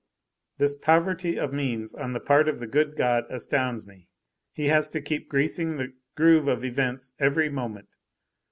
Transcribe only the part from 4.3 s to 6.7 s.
He has to keep greasing the groove of